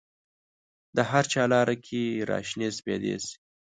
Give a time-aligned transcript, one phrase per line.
[0.95, 3.35] د هرچا لار کې را شنې سپیدې شي